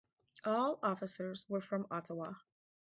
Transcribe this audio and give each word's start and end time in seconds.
All 0.45 0.79
officers 0.81 1.45
were 1.47 1.61
from 1.61 1.85
Ottawa. 1.91 2.33